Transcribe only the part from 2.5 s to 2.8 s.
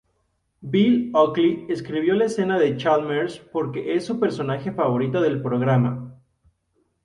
de